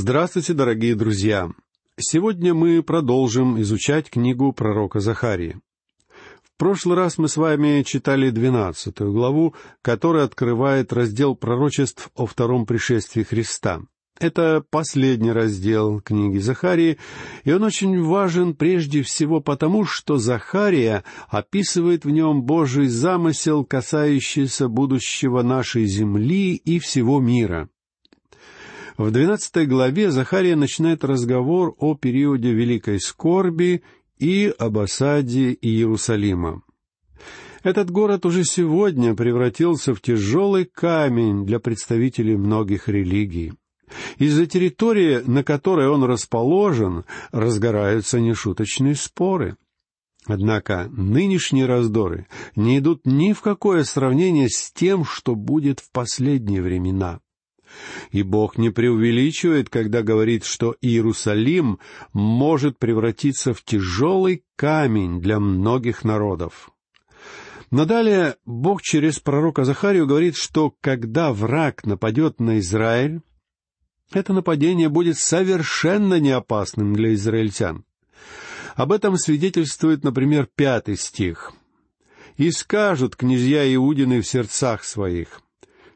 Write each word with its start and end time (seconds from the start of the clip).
Здравствуйте, 0.00 0.54
дорогие 0.54 0.94
друзья! 0.94 1.50
Сегодня 1.98 2.54
мы 2.54 2.84
продолжим 2.84 3.60
изучать 3.62 4.08
книгу 4.08 4.52
пророка 4.52 5.00
Захарии. 5.00 5.58
В 6.44 6.56
прошлый 6.56 6.96
раз 6.96 7.18
мы 7.18 7.26
с 7.26 7.36
вами 7.36 7.82
читали 7.82 8.30
двенадцатую 8.30 9.12
главу, 9.12 9.56
которая 9.82 10.24
открывает 10.24 10.92
раздел 10.92 11.34
пророчеств 11.34 12.12
о 12.14 12.26
втором 12.26 12.64
пришествии 12.64 13.24
Христа. 13.24 13.80
Это 14.20 14.62
последний 14.70 15.32
раздел 15.32 16.00
книги 16.00 16.38
Захарии, 16.38 16.98
и 17.42 17.50
он 17.50 17.64
очень 17.64 18.00
важен 18.00 18.54
прежде 18.54 19.02
всего 19.02 19.40
потому, 19.40 19.84
что 19.84 20.16
Захария 20.16 21.02
описывает 21.28 22.04
в 22.04 22.10
нем 22.10 22.44
Божий 22.44 22.86
замысел, 22.86 23.64
касающийся 23.64 24.68
будущего 24.68 25.42
нашей 25.42 25.86
земли 25.86 26.54
и 26.54 26.78
всего 26.78 27.18
мира. 27.18 27.68
В 28.98 29.12
двенадцатой 29.12 29.64
главе 29.64 30.10
Захария 30.10 30.56
начинает 30.56 31.04
разговор 31.04 31.72
о 31.78 31.94
периоде 31.94 32.52
Великой 32.52 32.98
Скорби 32.98 33.84
и 34.18 34.52
об 34.58 34.76
осаде 34.76 35.56
Иерусалима. 35.62 36.62
Этот 37.62 37.92
город 37.92 38.26
уже 38.26 38.42
сегодня 38.42 39.14
превратился 39.14 39.94
в 39.94 40.00
тяжелый 40.00 40.64
камень 40.64 41.46
для 41.46 41.60
представителей 41.60 42.36
многих 42.36 42.88
религий. 42.88 43.52
Из-за 44.18 44.46
территории, 44.46 45.22
на 45.24 45.44
которой 45.44 45.88
он 45.88 46.02
расположен, 46.02 47.04
разгораются 47.30 48.18
нешуточные 48.18 48.96
споры. 48.96 49.56
Однако 50.26 50.88
нынешние 50.90 51.66
раздоры 51.66 52.26
не 52.56 52.78
идут 52.78 53.06
ни 53.06 53.32
в 53.32 53.42
какое 53.42 53.84
сравнение 53.84 54.48
с 54.48 54.72
тем, 54.72 55.04
что 55.04 55.36
будет 55.36 55.78
в 55.78 55.92
последние 55.92 56.62
времена. 56.62 57.20
И 58.10 58.22
Бог 58.22 58.58
не 58.58 58.70
преувеличивает, 58.70 59.68
когда 59.68 60.02
говорит, 60.02 60.44
что 60.44 60.76
Иерусалим 60.80 61.78
может 62.12 62.78
превратиться 62.78 63.54
в 63.54 63.62
тяжелый 63.62 64.44
камень 64.56 65.20
для 65.20 65.38
многих 65.40 66.04
народов. 66.04 66.70
Но 67.70 67.84
далее 67.84 68.36
Бог 68.46 68.82
через 68.82 69.18
пророка 69.18 69.64
Захарию 69.64 70.06
говорит, 70.06 70.36
что 70.36 70.74
когда 70.80 71.32
враг 71.32 71.84
нападет 71.84 72.40
на 72.40 72.58
Израиль, 72.60 73.20
это 74.12 74.32
нападение 74.32 74.88
будет 74.88 75.18
совершенно 75.18 76.18
неопасным 76.18 76.94
для 76.94 77.12
израильтян. 77.12 77.84
Об 78.74 78.92
этом 78.92 79.16
свидетельствует, 79.16 80.02
например, 80.02 80.48
пятый 80.54 80.96
стих. 80.96 81.52
«И 82.36 82.50
скажут 82.52 83.16
князья 83.16 83.74
Иудины 83.74 84.20
в 84.22 84.26
сердцах 84.26 84.84
своих, 84.84 85.42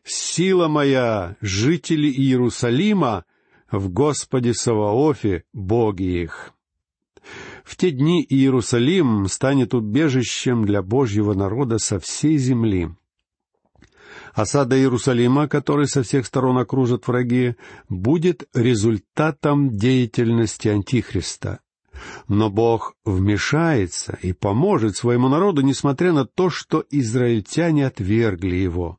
«Сила 0.05 0.69
моя, 0.69 1.36
жители 1.41 2.08
Иерусалима, 2.08 3.25
в 3.70 3.89
Господе 3.89 4.55
Саваофе, 4.55 5.44
Боге 5.53 6.22
их». 6.22 6.55
В 7.64 7.77
те 7.77 7.91
дни 7.91 8.25
Иерусалим 8.28 9.27
станет 9.28 9.75
убежищем 9.75 10.64
для 10.64 10.83
Божьего 10.83 11.34
народа 11.34 11.78
со 11.78 11.98
всей 12.00 12.36
земли. 12.36 12.91
Осада 14.34 14.77
Иерусалима, 14.77 15.47
который 15.47 15.86
со 15.86 16.03
всех 16.03 16.27
сторон 16.27 16.59
окружат 16.59 17.06
враги, 17.06 17.55
будет 17.89 18.48
результатом 18.55 19.70
деятельности 19.70 20.69
Антихриста. 20.69 21.61
Но 22.28 22.50
Бог 22.50 22.97
вмешается 23.05 24.19
и 24.22 24.33
поможет 24.33 24.97
своему 24.97 25.28
народу, 25.28 25.62
несмотря 25.62 26.12
на 26.12 26.25
то, 26.27 26.50
что 26.50 26.84
израильтяне 26.91 27.87
отвергли 27.87 28.56
его. 28.56 28.98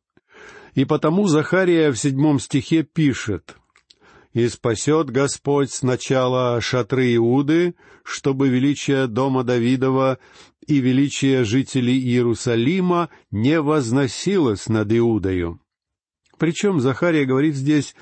И 0.76 0.86
потому 0.86 1.28
Захария 1.28 1.92
в 1.92 1.98
седьмом 1.98 2.40
стихе 2.40 2.84
пишет 2.84 3.56
«И 4.34 4.48
спасет 4.48 5.12
Господь 5.12 5.72
сначала 5.72 6.60
шатры 6.60 7.16
Иуды, 7.16 7.76
чтобы 8.04 8.50
величие 8.50 9.06
дома 9.06 9.44
Давидова 9.44 10.18
и 10.66 10.80
величие 10.80 11.44
жителей 11.44 12.00
Иерусалима 12.00 13.10
не 13.30 13.62
возносилось 13.62 14.68
над 14.68 14.92
Иудою». 14.92 15.60
Причем 16.40 16.80
Захария 16.80 17.26
говорит 17.26 17.56
здесь, 17.56 17.96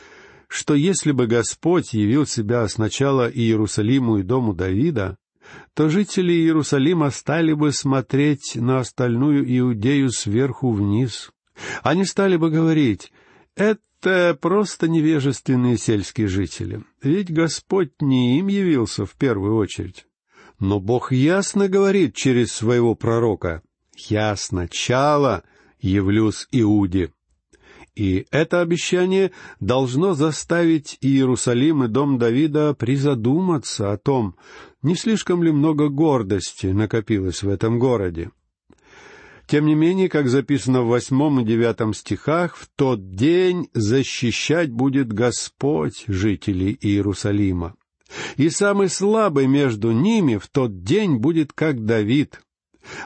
что 0.47 0.73
если 0.73 1.11
бы 1.11 1.27
Господь 1.27 1.93
явил 1.93 2.25
себя 2.25 2.67
сначала 2.69 3.29
Иерусалиму 3.29 4.17
и 4.17 4.23
дому 4.23 4.53
Давида, 4.53 5.17
то 5.73 5.89
жители 5.89 6.31
Иерусалима 6.31 7.09
стали 7.09 7.51
бы 7.51 7.73
смотреть 7.73 8.55
на 8.55 8.79
остальную 8.79 9.43
Иудею 9.59 10.11
сверху 10.11 10.71
вниз. 10.71 11.31
Они 11.83 12.05
стали 12.05 12.35
бы 12.35 12.49
говорить, 12.49 13.11
это 13.55 14.37
просто 14.39 14.87
невежественные 14.87 15.77
сельские 15.77 16.27
жители, 16.27 16.83
ведь 17.01 17.31
Господь 17.31 18.01
не 18.01 18.39
им 18.39 18.47
явился 18.47 19.05
в 19.05 19.15
первую 19.15 19.55
очередь. 19.55 20.05
Но 20.59 20.79
Бог 20.79 21.11
ясно 21.11 21.67
говорит 21.67 22.15
через 22.15 22.51
своего 22.51 22.95
пророка, 22.95 23.63
«Я 23.95 24.35
сначала 24.35 25.43
явлюсь 25.79 26.47
Иуде». 26.51 27.11
И 27.95 28.25
это 28.31 28.61
обещание 28.61 29.31
должно 29.59 30.13
заставить 30.13 30.97
Иерусалим 31.01 31.83
и 31.83 31.87
дом 31.87 32.17
Давида 32.17 32.73
призадуматься 32.73 33.91
о 33.91 33.97
том, 33.97 34.35
не 34.81 34.95
слишком 34.95 35.43
ли 35.43 35.51
много 35.51 35.89
гордости 35.89 36.67
накопилось 36.67 37.43
в 37.43 37.49
этом 37.49 37.79
городе. 37.79 38.31
Тем 39.51 39.65
не 39.65 39.75
менее, 39.75 40.07
как 40.07 40.29
записано 40.29 40.83
в 40.83 40.87
восьмом 40.87 41.41
и 41.41 41.43
девятом 41.43 41.93
стихах, 41.93 42.55
в 42.55 42.69
тот 42.73 43.11
день 43.11 43.67
защищать 43.73 44.71
будет 44.71 45.11
Господь 45.11 46.05
жителей 46.07 46.77
Иерусалима. 46.79 47.75
И 48.37 48.49
самый 48.49 48.87
слабый 48.87 49.47
между 49.47 49.91
ними 49.91 50.37
в 50.37 50.47
тот 50.47 50.83
день 50.83 51.17
будет 51.17 51.51
как 51.51 51.83
Давид, 51.83 52.39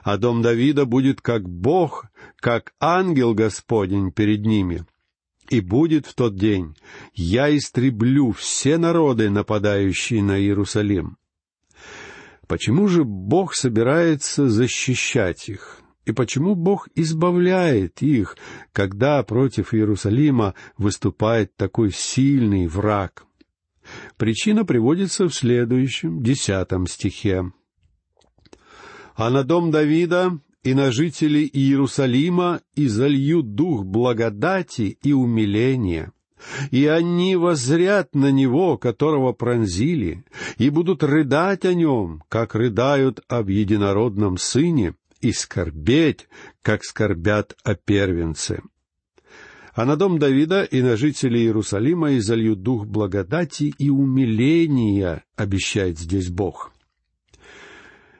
а 0.03 0.17
дом 0.17 0.43
Давида 0.43 0.85
будет 0.85 1.19
как 1.19 1.49
Бог, 1.49 2.05
как 2.35 2.75
ангел 2.79 3.33
Господень 3.33 4.11
перед 4.11 4.45
ними. 4.45 4.85
И 5.49 5.61
будет 5.61 6.05
в 6.05 6.13
тот 6.13 6.35
день, 6.35 6.75
я 7.15 7.57
истреблю 7.57 8.33
все 8.33 8.77
народы, 8.77 9.31
нападающие 9.31 10.21
на 10.21 10.39
Иерусалим. 10.39 11.17
Почему 12.45 12.87
же 12.87 13.03
Бог 13.03 13.55
собирается 13.55 14.47
защищать 14.47 15.49
их? 15.49 15.81
И 16.05 16.11
почему 16.11 16.55
Бог 16.55 16.87
избавляет 16.95 18.01
их, 18.01 18.37
когда 18.71 19.23
против 19.23 19.73
Иерусалима 19.73 20.53
выступает 20.77 21.55
такой 21.55 21.91
сильный 21.91 22.67
враг? 22.67 23.25
Причина 24.17 24.65
приводится 24.65 25.27
в 25.27 25.33
следующем, 25.33 26.23
десятом 26.23 26.87
стихе. 26.87 27.51
«А 29.15 29.29
на 29.29 29.43
дом 29.43 29.71
Давида 29.71 30.39
и 30.63 30.73
на 30.73 30.91
жителей 30.91 31.49
Иерусалима 31.51 32.61
изолью 32.75 33.41
дух 33.41 33.85
благодати 33.85 34.97
и 35.01 35.13
умиления, 35.13 36.11
и 36.69 36.85
они 36.85 37.35
возрят 37.35 38.13
на 38.13 38.31
него, 38.31 38.77
которого 38.77 39.31
пронзили, 39.31 40.25
и 40.57 40.69
будут 40.69 41.03
рыдать 41.03 41.65
о 41.65 41.73
нем, 41.73 42.23
как 42.29 42.55
рыдают 42.55 43.21
об 43.27 43.49
единородном 43.49 44.37
сыне, 44.37 44.95
и 45.25 45.31
скорбеть, 45.33 46.27
как 46.61 46.83
скорбят 46.83 47.55
о 47.63 47.73
первенце. 47.73 48.61
А 49.73 49.83
на 49.85 49.97
дом 49.97 50.19
Давида 50.19 50.63
и 50.63 50.81
на 50.81 50.95
жителей 50.95 51.41
Иерусалима 51.41 52.15
изольют 52.17 52.61
дух 52.61 52.85
благодати 52.85 53.73
и 53.77 53.89
умиления, 53.89 55.23
обещает 55.35 55.97
здесь 55.97 56.29
Бог. 56.29 56.71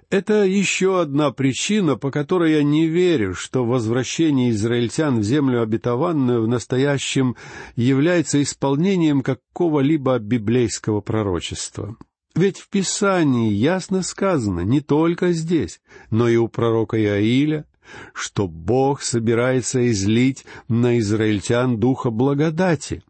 Это 0.09 0.43
еще 0.45 0.99
одна 0.99 1.31
причина, 1.31 1.95
по 1.95 2.09
которой 2.09 2.53
я 2.53 2.63
не 2.63 2.87
верю, 2.87 3.35
что 3.35 3.65
возвращение 3.65 4.49
израильтян 4.49 5.19
в 5.19 5.23
землю 5.23 5.61
обетованную 5.61 6.43
в 6.43 6.47
настоящем 6.47 7.35
является 7.75 8.41
исполнением 8.41 9.21
какого-либо 9.21 10.17
библейского 10.19 11.01
пророчества. 11.01 11.97
Ведь 12.35 12.59
в 12.59 12.67
Писании 12.67 13.53
ясно 13.53 14.01
сказано, 14.03 14.59
не 14.59 14.81
только 14.81 15.31
здесь, 15.31 15.79
но 16.11 16.27
и 16.27 16.35
у 16.35 16.49
пророка 16.49 17.01
Иаиля, 17.01 17.65
что 18.13 18.49
Бог 18.49 19.01
собирается 19.01 19.89
излить 19.89 20.45
на 20.67 20.99
израильтян 20.99 21.79
духа 21.79 22.09
благодати, 22.09 23.03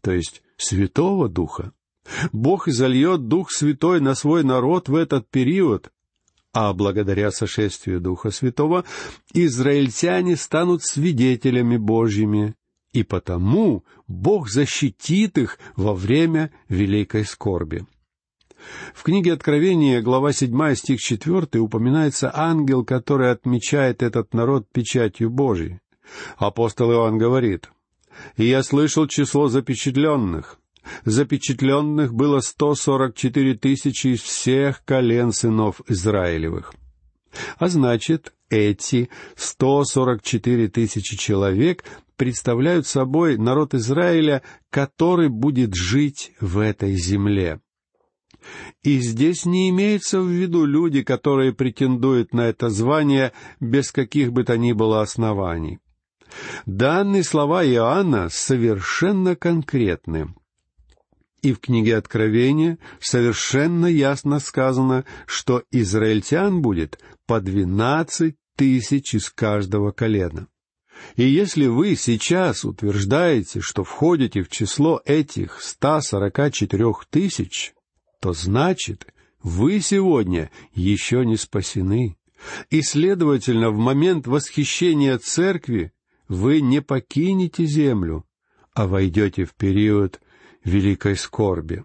то 0.00 0.12
есть 0.12 0.42
Святого 0.56 1.28
Духа. 1.28 1.72
Бог 2.32 2.68
изольет 2.68 3.28
Дух 3.28 3.50
Святой 3.50 4.00
на 4.00 4.14
свой 4.14 4.44
народ 4.44 4.88
в 4.88 4.94
этот 4.94 5.28
период, 5.28 5.90
а 6.52 6.72
благодаря 6.72 7.30
сошествию 7.30 8.00
Духа 8.00 8.30
Святого 8.30 8.84
израильтяне 9.34 10.36
станут 10.36 10.82
свидетелями 10.84 11.76
Божьими, 11.76 12.54
и 12.92 13.02
потому 13.02 13.84
Бог 14.08 14.48
защитит 14.48 15.36
их 15.36 15.58
во 15.76 15.94
время 15.94 16.50
великой 16.68 17.24
скорби. 17.26 17.86
В 18.94 19.02
книге 19.02 19.32
Откровения, 19.32 20.02
глава 20.02 20.32
7, 20.32 20.74
стих 20.74 21.00
4, 21.00 21.60
упоминается 21.60 22.30
ангел, 22.34 22.84
который 22.84 23.30
отмечает 23.30 24.02
этот 24.02 24.34
народ 24.34 24.66
печатью 24.72 25.30
Божией. 25.30 25.80
Апостол 26.36 26.92
Иоанн 26.92 27.18
говорит, 27.18 27.70
«И 28.36 28.44
я 28.44 28.62
слышал 28.62 29.06
число 29.06 29.48
запечатленных, 29.48 30.58
запечатленных 31.04 32.14
было 32.14 32.40
сто 32.40 32.74
сорок 32.74 33.14
четыре 33.14 33.54
тысячи 33.54 34.08
из 34.08 34.20
всех 34.20 34.84
колен 34.84 35.32
сынов 35.32 35.80
Израилевых. 35.88 36.74
А 37.58 37.68
значит, 37.68 38.32
эти 38.48 39.08
сто 39.36 39.84
сорок 39.84 40.22
четыре 40.22 40.68
тысячи 40.68 41.16
человек 41.16 41.84
представляют 42.16 42.86
собой 42.86 43.38
народ 43.38 43.74
Израиля, 43.74 44.42
который 44.70 45.28
будет 45.28 45.74
жить 45.74 46.32
в 46.40 46.58
этой 46.58 46.94
земле. 46.94 47.60
И 48.82 48.98
здесь 49.00 49.44
не 49.44 49.68
имеется 49.70 50.20
в 50.20 50.28
виду 50.28 50.64
люди, 50.64 51.02
которые 51.02 51.52
претендуют 51.52 52.32
на 52.32 52.48
это 52.48 52.70
звание 52.70 53.32
без 53.60 53.92
каких 53.92 54.32
бы 54.32 54.44
то 54.44 54.56
ни 54.56 54.72
было 54.72 55.02
оснований. 55.02 55.78
Данные 56.66 57.24
слова 57.24 57.64
Иоанна 57.64 58.28
совершенно 58.30 59.36
конкретны. 59.36 60.34
И 61.42 61.52
в 61.52 61.60
книге 61.60 61.96
Откровения 61.96 62.78
совершенно 63.00 63.86
ясно 63.86 64.40
сказано, 64.40 65.04
что 65.26 65.62
израильтян 65.70 66.60
будет 66.60 67.00
по 67.26 67.40
двенадцать 67.40 68.36
тысяч 68.56 69.14
из 69.14 69.30
каждого 69.30 69.90
колена. 69.90 70.48
И 71.16 71.24
если 71.24 71.66
вы 71.66 71.96
сейчас 71.96 72.64
утверждаете, 72.64 73.60
что 73.60 73.84
входите 73.84 74.42
в 74.42 74.50
число 74.50 75.00
этих 75.06 75.62
ста 75.62 76.02
сорока 76.02 76.50
четырех 76.50 77.06
тысяч, 77.08 77.72
то 78.20 78.32
значит, 78.32 79.06
вы 79.42 79.80
сегодня 79.80 80.50
еще 80.72 81.24
не 81.24 81.36
спасены. 81.36 82.16
И, 82.70 82.82
следовательно, 82.82 83.70
в 83.70 83.78
момент 83.78 84.26
восхищения 84.26 85.18
церкви 85.18 85.92
вы 86.28 86.60
не 86.60 86.80
покинете 86.80 87.64
землю, 87.64 88.24
а 88.72 88.86
войдете 88.86 89.44
в 89.44 89.54
период 89.54 90.20
великой 90.64 91.16
скорби. 91.16 91.84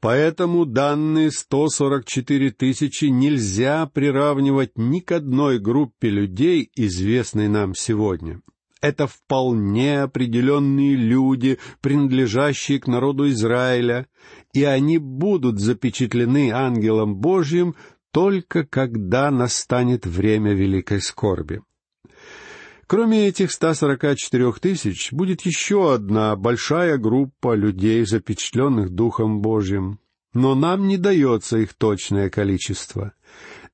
Поэтому 0.00 0.66
данные 0.66 1.30
144 1.30 2.50
тысячи 2.50 3.06
нельзя 3.06 3.86
приравнивать 3.86 4.76
ни 4.76 5.00
к 5.00 5.12
одной 5.12 5.58
группе 5.58 6.10
людей, 6.10 6.70
известной 6.74 7.48
нам 7.48 7.74
сегодня. 7.74 8.42
Это 8.82 9.06
вполне 9.06 10.02
определенные 10.02 10.94
люди, 10.94 11.58
принадлежащие 11.80 12.78
к 12.80 12.86
народу 12.86 13.30
Израиля, 13.30 14.06
и 14.54 14.62
они 14.62 14.98
будут 14.98 15.60
запечатлены 15.60 16.52
ангелом 16.52 17.16
Божьим 17.16 17.74
только 18.12 18.64
когда 18.64 19.30
настанет 19.32 20.06
время 20.06 20.54
великой 20.54 21.02
скорби. 21.02 21.60
Кроме 22.86 23.26
этих 23.26 23.50
144 23.50 24.52
тысяч, 24.52 25.12
будет 25.12 25.42
еще 25.42 25.92
одна 25.92 26.36
большая 26.36 26.96
группа 26.98 27.54
людей, 27.54 28.06
запечатленных 28.06 28.90
Духом 28.90 29.40
Божьим. 29.40 29.98
Но 30.32 30.54
нам 30.54 30.86
не 30.86 30.98
дается 30.98 31.58
их 31.58 31.74
точное 31.74 32.30
количество. 32.30 33.12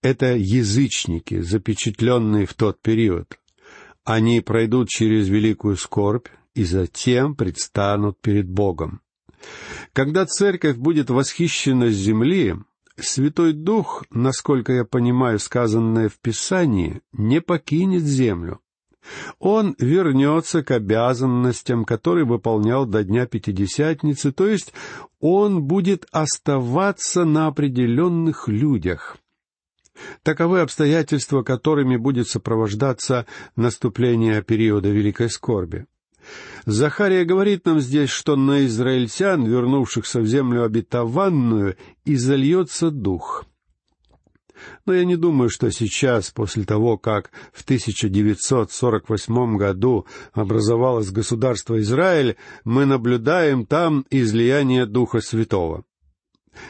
Это 0.00 0.37
язычники, 0.37 1.41
запечатленные 1.41 2.47
в 2.47 2.55
тот 2.55 2.81
период. 2.81 3.38
Они 4.05 4.41
пройдут 4.41 4.88
через 4.88 5.29
великую 5.29 5.76
скорбь 5.76 6.29
и 6.55 6.65
затем 6.65 7.35
предстанут 7.35 8.19
перед 8.21 8.49
Богом. 8.49 9.03
Когда 9.93 10.27
церковь 10.27 10.77
будет 10.77 11.11
восхищена 11.11 11.91
с 11.91 11.95
земли, 11.95 12.57
Святой 12.99 13.53
Дух, 13.53 14.05
насколько 14.11 14.73
я 14.73 14.85
понимаю 14.85 15.39
сказанное 15.39 16.09
в 16.09 16.19
Писании, 16.19 17.01
не 17.13 17.41
покинет 17.41 18.03
землю. 18.03 18.61
Он 19.39 19.75
вернется 19.79 20.63
к 20.63 20.71
обязанностям, 20.71 21.85
которые 21.85 22.27
выполнял 22.27 22.85
до 22.85 23.03
Дня 23.03 23.27
Пятидесятницы, 23.27 24.31
то 24.31 24.47
есть 24.47 24.73
он 25.21 25.63
будет 25.63 26.07
оставаться 26.13 27.25
на 27.25 27.47
определенных 27.47 28.47
людях. 28.49 29.17
Таковы 30.23 30.61
обстоятельства, 30.61 31.43
которыми 31.43 31.97
будет 31.97 32.29
сопровождаться 32.29 33.27
наступление 33.57 34.43
периода 34.43 34.89
Великой 34.89 35.31
Скорби. 35.31 35.87
Захария 36.67 37.25
говорит 37.25 37.67
нам 37.67 37.81
здесь, 37.81 38.11
что 38.11 38.37
на 38.37 38.67
израильтян, 38.67 39.44
вернувшихся 39.44 40.21
в 40.21 40.27
землю 40.27 40.65
обетованную, 40.65 41.77
изольется 42.05 42.91
дух. 42.91 43.47
Но 44.85 44.93
я 44.93 45.05
не 45.05 45.17
думаю, 45.17 45.49
что 45.49 45.71
сейчас, 45.71 46.31
после 46.31 46.65
того, 46.65 46.99
как 46.99 47.31
в 47.53 47.62
1948 47.62 49.56
году 49.56 50.06
образовалось 50.32 51.11
государство 51.11 51.81
Израиль, 51.81 52.37
мы 52.65 52.85
наблюдаем 52.85 53.67
там 53.67 54.05
излияние 54.11 54.87
Духа 54.87 55.21
Святого. 55.21 55.85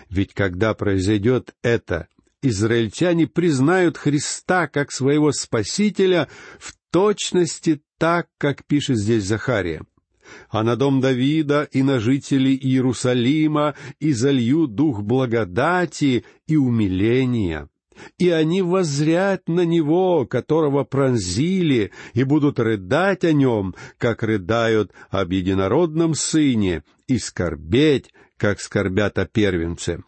Ведь 0.09 0.35
когда 0.35 0.75
произойдет 0.75 1.55
это, 1.63 2.09
израильтяне 2.43 3.27
признают 3.27 3.97
Христа 3.97 4.69
как 4.69 4.93
своего 4.93 5.33
Спасителя 5.33 6.29
в 6.59 6.75
точности 6.91 7.83
так, 7.99 8.29
как 8.39 8.65
пишет 8.65 8.99
здесь 8.99 9.25
Захария. 9.25 9.83
А 10.49 10.63
на 10.63 10.77
дом 10.77 11.01
Давида 11.01 11.69
и 11.73 11.83
на 11.83 11.99
жителей 11.99 12.57
Иерусалима 12.57 13.75
изолью 13.99 14.67
дух 14.67 15.03
благодати 15.03 16.25
и 16.47 16.57
умиления 16.57 17.69
и 18.19 18.31
они 18.31 18.63
воззрят 18.63 19.49
на 19.49 19.65
него, 19.65 20.27
которого 20.27 20.85
пронзили, 20.85 21.93
и 22.15 22.25
будут 22.25 22.59
рыдать 22.59 23.25
о 23.25 23.33
нем, 23.33 23.75
как 23.99 24.23
рыдают 24.23 24.93
об 25.11 25.33
единородном 25.33 26.15
сыне, 26.15 26.83
и 27.07 27.19
скорбеть, 27.19 28.13
как 28.37 28.61
скорбят 28.61 29.19
о 29.19 29.27
первенце. 29.27 30.03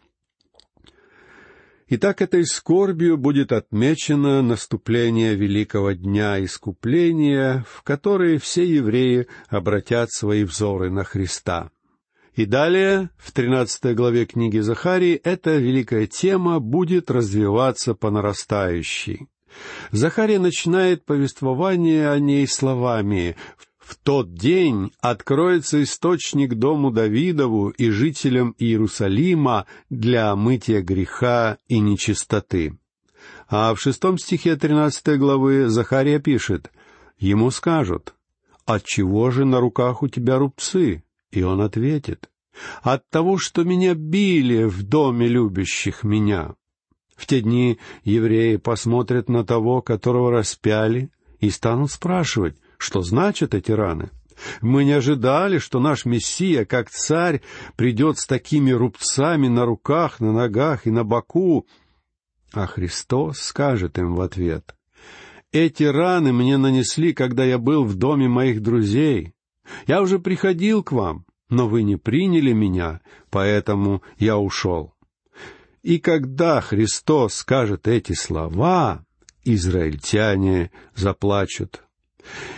Итак, 1.89 2.21
этой 2.21 2.45
скорбью 2.45 3.17
будет 3.17 3.51
отмечено 3.51 4.41
наступление 4.41 5.35
великого 5.35 5.91
дня 5.91 6.43
искупления, 6.43 7.65
в 7.69 7.83
который 7.83 8.37
все 8.37 8.65
евреи 8.65 9.27
обратят 9.49 10.11
свои 10.11 10.43
взоры 10.45 10.89
на 10.89 11.03
Христа. 11.03 11.71
И 12.35 12.45
далее, 12.45 13.09
в 13.17 13.31
тринадцатой 13.31 13.93
главе 13.93 14.25
книги 14.25 14.59
Захарии, 14.59 15.15
эта 15.15 15.57
великая 15.57 16.07
тема 16.07 16.59
будет 16.59 17.11
развиваться 17.11 17.93
по 17.93 18.09
нарастающей. 18.09 19.27
Захария 19.91 20.39
начинает 20.39 21.05
повествование 21.05 22.09
о 22.09 22.17
ней 22.17 22.47
словами 22.47 23.35
«В 23.93 23.97
тот 23.97 24.33
день 24.33 24.91
откроется 25.01 25.83
источник 25.83 26.55
дому 26.55 26.89
Давидову 26.89 27.69
и 27.69 27.91
жителям 27.91 28.55
Иерусалима 28.57 29.67
для 29.91 30.31
омытия 30.31 30.81
греха 30.81 31.59
и 31.67 31.79
нечистоты». 31.79 32.79
А 33.47 33.75
в 33.75 33.79
шестом 33.79 34.17
стихе 34.17 34.55
тринадцатой 34.55 35.19
главы 35.19 35.69
Захария 35.69 36.17
пишет 36.17 36.71
«Ему 37.19 37.51
скажут, 37.51 38.15
«Отчего 38.65 39.29
же 39.29 39.45
на 39.45 39.59
руках 39.59 40.01
у 40.01 40.07
тебя 40.07 40.39
рубцы?» 40.39 41.03
И 41.29 41.43
он 41.43 41.61
ответит, 41.61 42.31
«От 42.81 43.07
того, 43.11 43.37
что 43.37 43.63
меня 43.63 43.93
били 43.93 44.63
в 44.63 44.81
доме 44.81 45.27
любящих 45.27 46.03
меня». 46.03 46.55
В 47.15 47.27
те 47.27 47.41
дни 47.41 47.77
евреи 48.03 48.55
посмотрят 48.55 49.29
на 49.29 49.45
того, 49.45 49.83
которого 49.83 50.31
распяли, 50.31 51.11
и 51.39 51.51
станут 51.51 51.91
спрашивать, 51.91 52.55
что 52.83 53.01
значат 53.01 53.53
эти 53.53 53.71
раны. 53.71 54.09
Мы 54.61 54.83
не 54.83 54.91
ожидали, 54.91 55.57
что 55.57 55.79
наш 55.79 56.05
Мессия, 56.05 56.65
как 56.65 56.89
царь, 56.89 57.41
придет 57.77 58.17
с 58.17 58.25
такими 58.25 58.71
рубцами 58.71 59.47
на 59.47 59.65
руках, 59.65 60.19
на 60.19 60.33
ногах 60.33 60.85
и 60.85 60.91
на 60.91 61.05
боку. 61.05 61.65
А 62.51 62.67
Христос 62.67 63.39
скажет 63.39 63.97
им 63.97 64.15
в 64.15 64.21
ответ, 64.21 64.75
«Эти 65.53 65.83
раны 65.83 66.33
мне 66.33 66.57
нанесли, 66.57 67.13
когда 67.13 67.45
я 67.45 67.57
был 67.57 67.85
в 67.85 67.95
доме 67.95 68.27
моих 68.27 68.61
друзей. 68.61 69.33
Я 69.87 70.01
уже 70.01 70.19
приходил 70.19 70.83
к 70.83 70.91
вам, 70.91 71.25
но 71.49 71.69
вы 71.69 71.83
не 71.83 71.95
приняли 71.95 72.51
меня, 72.51 72.99
поэтому 73.29 74.01
я 74.17 74.37
ушел. 74.37 74.93
И 75.83 75.99
когда 75.99 76.59
Христос 76.59 77.35
скажет 77.35 77.87
эти 77.87 78.13
слова, 78.13 79.05
израильтяне 79.45 80.71
заплачут. 80.95 81.83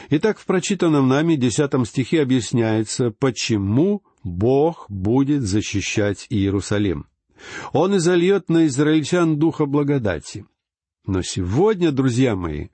Итак, 0.09 0.39
в 0.39 0.45
прочитанном 0.45 1.07
нами 1.07 1.35
десятом 1.35 1.85
стихе 1.85 2.21
объясняется, 2.21 3.11
почему 3.11 4.03
Бог 4.23 4.85
будет 4.89 5.43
защищать 5.43 6.27
Иерусалим. 6.29 7.07
Он 7.73 7.97
изольет 7.97 8.49
на 8.49 8.67
израильтян 8.67 9.37
духа 9.37 9.65
благодати. 9.65 10.45
Но 11.05 11.21
сегодня, 11.21 11.91
друзья 11.91 12.35
мои, 12.35 12.69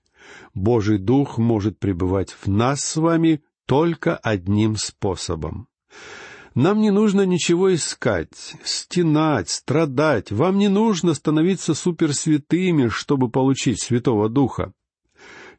Божий 0.53 0.97
Дух 0.97 1.37
может 1.37 1.79
пребывать 1.79 2.31
в 2.31 2.47
нас 2.47 2.81
с 2.81 2.95
вами 2.95 3.41
только 3.65 4.15
одним 4.15 4.75
способом. 4.75 5.67
Нам 6.53 6.81
не 6.81 6.91
нужно 6.91 7.25
ничего 7.25 7.73
искать, 7.73 8.55
стенать, 8.63 9.49
страдать. 9.49 10.31
Вам 10.31 10.57
не 10.57 10.67
нужно 10.67 11.13
становиться 11.13 11.73
суперсвятыми, 11.73 12.89
чтобы 12.89 13.29
получить 13.29 13.81
Святого 13.81 14.27
Духа. 14.27 14.73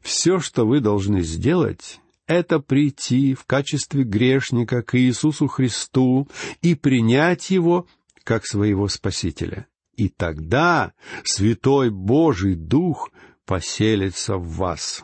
Все, 0.03 0.39
что 0.39 0.67
вы 0.67 0.81
должны 0.81 1.21
сделать,— 1.21 2.01
это 2.27 2.59
прийти 2.59 3.33
в 3.33 3.45
качестве 3.45 4.03
грешника 4.03 4.83
к 4.83 4.99
Иисусу 4.99 5.47
Христу 5.47 6.27
и 6.61 6.75
принять 6.75 7.49
Его 7.49 7.87
как 8.23 8.45
своего 8.45 8.87
Спасителя. 8.89 9.67
И 9.95 10.09
тогда 10.09 10.93
Святой 11.23 11.89
Божий 11.89 12.55
Дух 12.55 13.11
поселится 13.45 14.37
в 14.37 14.47
вас. 14.57 15.03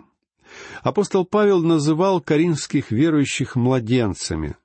Апостол 0.82 1.25
Павел 1.25 1.62
называл 1.62 2.22
коринфских 2.22 2.91
верующих 2.91 3.56
младенцами. 3.56 4.58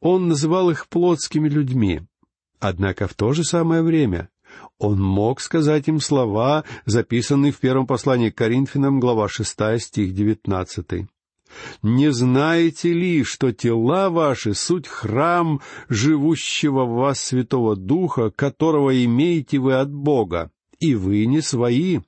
Он 0.00 0.28
называл 0.28 0.70
их 0.70 0.88
плотскими 0.88 1.48
людьми. 1.48 2.02
Однако 2.58 3.06
в 3.06 3.14
то 3.14 3.32
же 3.32 3.44
самое 3.44 3.82
время 3.82 4.28
он 4.78 5.00
мог 5.00 5.40
сказать 5.40 5.88
им 5.88 6.00
слова, 6.00 6.64
записанные 6.84 7.52
в 7.52 7.58
первом 7.58 7.86
послании 7.86 8.30
к 8.30 8.36
Коринфянам, 8.36 9.00
глава 9.00 9.28
шестая, 9.28 9.78
стих 9.78 10.14
девятнадцатый. 10.14 11.08
«Не 11.82 12.12
знаете 12.12 12.92
ли, 12.92 13.24
что 13.24 13.52
тела 13.52 14.10
ваши— 14.10 14.54
суть 14.54 14.86
храм 14.86 15.60
живущего 15.88 16.84
в 16.84 16.94
вас 16.94 17.20
Святого 17.20 17.74
Духа, 17.74 18.30
которого 18.30 19.04
имеете 19.04 19.58
вы 19.58 19.74
от 19.74 19.92
Бога, 19.92 20.50
и 20.78 20.94
вы 20.94 21.24
не 21.26 21.40
свои?» 21.40 22.00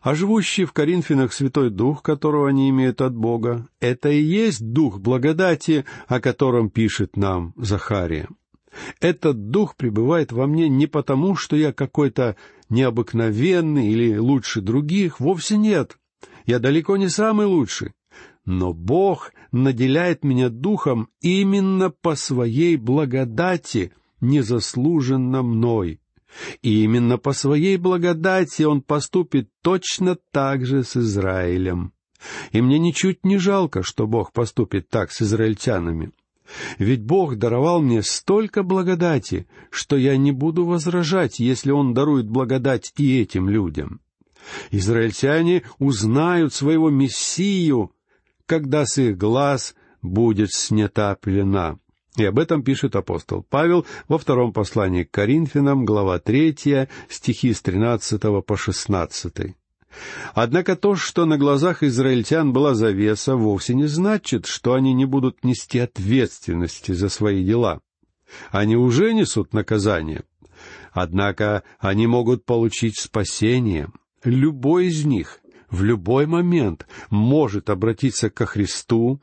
А 0.00 0.14
живущий 0.14 0.64
в 0.64 0.72
Коринфянах 0.72 1.32
Святой 1.32 1.70
Дух, 1.70 2.02
которого 2.02 2.48
они 2.48 2.70
имеют 2.70 3.02
от 3.02 3.14
Бога, 3.14 3.68
это 3.80 4.08
и 4.08 4.20
есть 4.22 4.72
Дух 4.72 4.98
благодати, 4.98 5.84
о 6.08 6.20
котором 6.20 6.70
пишет 6.70 7.16
нам 7.16 7.52
Захария. 7.56 8.28
Этот 9.00 9.50
дух 9.50 9.76
пребывает 9.76 10.32
во 10.32 10.46
мне 10.46 10.68
не 10.68 10.86
потому, 10.86 11.36
что 11.36 11.56
я 11.56 11.72
какой-то 11.72 12.36
необыкновенный 12.68 13.88
или 13.88 14.16
лучше 14.16 14.60
других, 14.60 15.20
вовсе 15.20 15.56
нет. 15.56 15.98
Я 16.46 16.58
далеко 16.58 16.96
не 16.96 17.08
самый 17.08 17.46
лучший. 17.46 17.92
Но 18.44 18.72
Бог 18.72 19.32
наделяет 19.52 20.24
меня 20.24 20.48
духом 20.48 21.08
именно 21.20 21.90
по 21.90 22.14
своей 22.14 22.76
благодати, 22.76 23.92
незаслуженно 24.20 25.42
мной. 25.42 26.00
И 26.62 26.84
именно 26.84 27.18
по 27.18 27.32
своей 27.32 27.76
благодати 27.76 28.62
Он 28.62 28.82
поступит 28.82 29.50
точно 29.62 30.16
так 30.30 30.64
же 30.64 30.84
с 30.84 30.96
Израилем. 30.96 31.92
И 32.52 32.60
мне 32.60 32.78
ничуть 32.78 33.24
не 33.24 33.38
жалко, 33.38 33.82
что 33.82 34.06
Бог 34.06 34.32
поступит 34.32 34.88
так 34.88 35.10
с 35.10 35.22
израильтянами. 35.22 36.12
Ведь 36.78 37.02
Бог 37.02 37.36
даровал 37.36 37.80
мне 37.80 38.02
столько 38.02 38.62
благодати, 38.62 39.46
что 39.70 39.96
я 39.96 40.16
не 40.16 40.32
буду 40.32 40.64
возражать, 40.64 41.38
если 41.38 41.70
Он 41.70 41.94
дарует 41.94 42.28
благодать 42.28 42.92
и 42.96 43.20
этим 43.20 43.48
людям. 43.48 44.00
Израильтяне 44.70 45.62
узнают 45.78 46.54
своего 46.54 46.90
Мессию, 46.90 47.92
когда 48.46 48.84
с 48.84 48.98
их 48.98 49.16
глаз 49.16 49.74
будет 50.02 50.50
снята 50.52 51.14
пелена. 51.14 51.78
И 52.16 52.24
об 52.24 52.38
этом 52.38 52.62
пишет 52.62 52.96
апостол 52.96 53.46
Павел 53.48 53.86
во 54.08 54.18
втором 54.18 54.52
послании 54.52 55.04
к 55.04 55.10
Коринфянам, 55.10 55.84
глава 55.84 56.18
третья, 56.18 56.88
стихи 57.08 57.52
с 57.52 57.62
тринадцатого 57.62 58.40
по 58.40 58.56
шестнадцатый. 58.56 59.56
Однако 60.34 60.76
то, 60.76 60.94
что 60.94 61.26
на 61.26 61.36
глазах 61.36 61.82
израильтян 61.82 62.52
была 62.52 62.74
завеса, 62.74 63.36
вовсе 63.36 63.74
не 63.74 63.86
значит, 63.86 64.46
что 64.46 64.74
они 64.74 64.92
не 64.92 65.04
будут 65.04 65.44
нести 65.44 65.78
ответственности 65.78 66.92
за 66.92 67.08
свои 67.08 67.44
дела. 67.44 67.80
Они 68.50 68.76
уже 68.76 69.12
несут 69.12 69.52
наказание. 69.52 70.22
Однако 70.92 71.62
они 71.78 72.06
могут 72.06 72.44
получить 72.44 72.98
спасение. 72.98 73.88
Любой 74.24 74.86
из 74.86 75.04
них 75.04 75.40
в 75.70 75.82
любой 75.82 76.26
момент 76.26 76.86
может 77.10 77.70
обратиться 77.70 78.28
ко 78.28 78.46
Христу, 78.46 79.20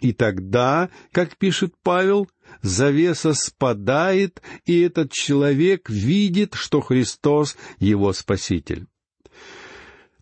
и 0.00 0.12
тогда, 0.12 0.88
как 1.12 1.36
пишет 1.36 1.74
Павел, 1.82 2.28
завеса 2.60 3.34
спадает, 3.34 4.42
и 4.64 4.80
этот 4.80 5.12
человек 5.12 5.88
видит, 5.88 6.54
что 6.54 6.80
Христос— 6.80 7.56
его 7.78 8.12
Спаситель. 8.12 8.86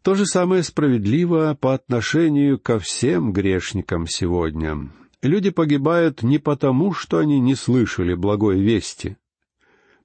То 0.03 0.15
же 0.15 0.25
самое 0.25 0.63
справедливо 0.63 1.57
по 1.61 1.75
отношению 1.75 2.59
ко 2.59 2.79
всем 2.79 3.33
грешникам 3.33 4.07
сегодня. 4.07 4.91
Люди 5.23 5.51
погибают 5.51 6.23
не 6.23 6.39
потому, 6.39 6.95
что 6.95 7.19
они 7.19 7.39
не 7.39 7.55
слышали 7.55 8.15
благой 8.15 8.61
вести. 8.61 9.19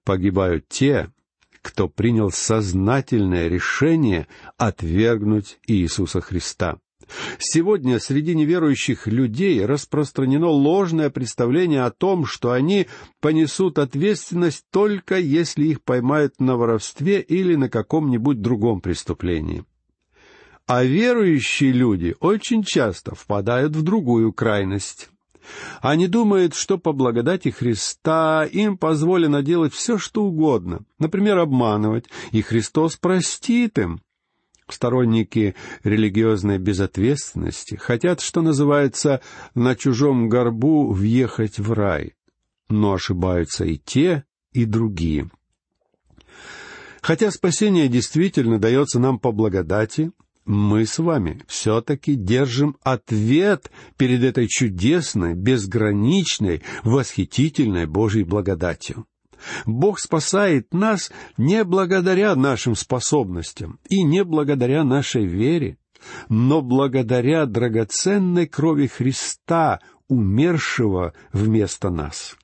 Погибают 0.04 0.68
те, 0.68 1.10
кто 1.62 1.88
принял 1.88 2.30
сознательное 2.30 3.48
решение 3.48 4.28
отвергнуть 4.58 5.60
Иисуса 5.66 6.20
Христа. 6.20 6.78
Сегодня 7.40 8.00
среди 8.00 8.36
неверующих 8.36 9.08
людей 9.08 9.66
распространено 9.66 10.48
ложное 10.48 11.10
представление 11.10 11.84
о 11.84 11.92
том, 11.92 12.26
что 12.26 12.52
они 12.52 12.88
понесут 13.22 13.80
ответственность 13.80 14.66
только 14.72 15.20
если 15.20 15.66
их 15.66 15.82
поймают 15.84 16.42
на 16.42 16.58
воровстве 16.58 17.22
или 17.22 17.56
на 17.56 17.70
каком-нибудь 17.70 18.42
другом 18.42 18.82
преступлении. 18.82 19.64
А 20.68 20.84
верующие 20.84 21.72
люди 21.72 22.16
очень 22.20 22.64
часто 22.64 23.14
впадают 23.14 23.76
в 23.76 23.84
другую 23.84 24.34
крайность. 24.34 25.10
Они 25.82 26.08
думают, 26.08 26.56
что 26.56 26.80
по 26.80 26.92
благодати 26.92 27.50
Христа 27.50 28.46
им 28.46 28.78
позволено 28.78 29.44
делать 29.44 29.74
все, 29.74 30.00
что 30.00 30.24
угодно, 30.24 30.80
например, 30.98 31.38
обманывать, 31.38 32.06
и 32.32 32.42
Христос 32.42 32.96
простит 32.96 33.78
им. 33.78 34.02
Сторонники 34.68 35.56
религиозной 35.84 36.58
безответственности 36.58 37.76
хотят, 37.76 38.20
что 38.20 38.42
называется, 38.42 39.22
на 39.54 39.76
чужом 39.76 40.28
горбу 40.28 40.92
въехать 40.92 41.60
в 41.60 41.72
рай. 41.74 42.16
Но 42.68 42.94
ошибаются 42.94 43.64
и 43.66 43.78
те, 43.78 44.24
и 44.52 44.66
другие. 44.66 45.30
Хотя 47.04 47.30
спасение 47.30 47.88
действительно 47.88 48.58
дается 48.58 48.98
нам 49.00 49.20
по 49.20 49.32
благодати, 49.32 50.12
мы 50.46 50.86
с 50.86 51.00
вами 51.00 51.42
все-таки 51.48 52.16
держим 52.16 52.78
ответ 52.84 53.72
перед 53.98 54.24
этой 54.24 54.48
чудесной, 54.48 55.34
безграничной, 55.34 56.62
восхитительной 56.84 57.88
Божьей 57.88 58.24
благодатью. 58.24 59.06
Бог 59.66 60.00
спасает 60.00 60.74
нас 60.74 61.12
не 61.38 61.64
благодаря 61.64 62.36
нашим 62.36 62.76
способностям 62.76 63.80
и 63.90 64.04
не 64.04 64.24
благодаря 64.24 64.84
нашей 64.84 65.26
вере, 65.26 65.78
но 66.30 66.62
благодаря 66.62 67.46
драгоценной 67.46 68.48
крови 68.48 68.88
Христа, 68.88 69.82
умершего 70.08 71.14
вместо 71.34 71.90
нас. 71.90 72.38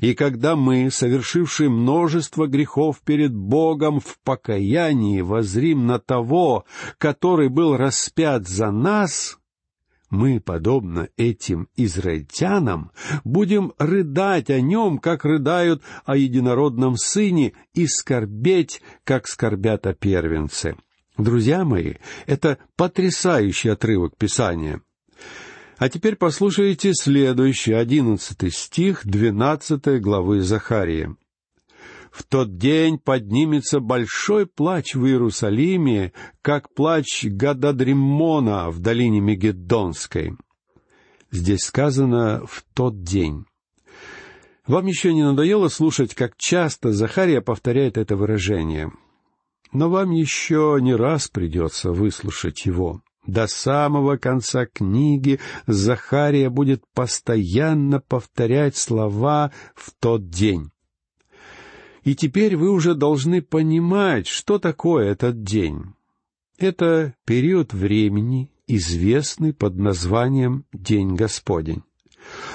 И 0.00 0.14
когда 0.14 0.56
мы, 0.56 0.90
совершившие 0.90 1.68
множество 1.68 2.46
грехов 2.46 3.00
перед 3.04 3.34
Богом 3.34 4.00
в 4.00 4.18
покаянии, 4.24 5.20
возрим 5.20 5.86
на 5.86 5.98
того, 5.98 6.64
который 6.98 7.48
был 7.48 7.76
распят 7.76 8.48
за 8.48 8.70
нас, 8.70 9.38
мы, 10.10 10.40
подобно 10.40 11.08
этим 11.18 11.68
израильтянам, 11.76 12.92
будем 13.24 13.74
рыдать 13.78 14.48
о 14.48 14.60
нем, 14.60 14.98
как 14.98 15.24
рыдают 15.24 15.82
о 16.06 16.16
единородном 16.16 16.96
сыне, 16.96 17.52
и 17.74 17.86
скорбеть, 17.86 18.80
как 19.04 19.28
скорбят 19.28 19.86
о 19.86 19.92
первенце. 19.92 20.76
Друзья 21.18 21.64
мои, 21.64 21.94
это 22.26 22.58
потрясающий 22.76 23.68
отрывок 23.68 24.16
Писания. 24.16 24.80
А 25.78 25.88
теперь 25.88 26.16
послушайте 26.16 26.92
следующий, 26.92 27.72
одиннадцатый 27.72 28.50
стих 28.50 29.06
двенадцатой 29.06 30.00
главы 30.00 30.40
Захарии. 30.40 31.14
«В 32.10 32.24
тот 32.24 32.56
день 32.56 32.98
поднимется 32.98 33.78
большой 33.78 34.46
плач 34.46 34.96
в 34.96 35.06
Иерусалиме, 35.06 36.12
как 36.42 36.74
плач 36.74 37.24
Гададриммона 37.24 38.70
в 38.70 38.80
долине 38.80 39.20
Мегеддонской». 39.20 40.36
Здесь 41.30 41.60
сказано 41.60 42.44
«в 42.44 42.64
тот 42.74 43.02
день». 43.04 43.44
Вам 44.66 44.86
еще 44.86 45.14
не 45.14 45.22
надоело 45.22 45.68
слушать, 45.68 46.12
как 46.14 46.36
часто 46.36 46.92
Захария 46.92 47.40
повторяет 47.40 47.98
это 47.98 48.16
выражение? 48.16 48.90
Но 49.72 49.88
вам 49.88 50.10
еще 50.10 50.76
не 50.80 50.94
раз 50.94 51.28
придется 51.28 51.92
выслушать 51.92 52.66
его. 52.66 53.00
До 53.28 53.46
самого 53.46 54.16
конца 54.16 54.64
книги 54.64 55.38
Захария 55.66 56.48
будет 56.48 56.82
постоянно 56.94 58.00
повторять 58.00 58.74
слова 58.74 59.52
«в 59.74 59.92
тот 60.00 60.30
день». 60.30 60.70
И 62.04 62.16
теперь 62.16 62.56
вы 62.56 62.70
уже 62.70 62.94
должны 62.94 63.42
понимать, 63.42 64.26
что 64.26 64.58
такое 64.58 65.10
этот 65.10 65.42
день. 65.42 65.92
Это 66.56 67.14
период 67.26 67.74
времени, 67.74 68.50
известный 68.66 69.52
под 69.52 69.76
названием 69.76 70.64
День 70.72 71.14
Господень. 71.14 71.82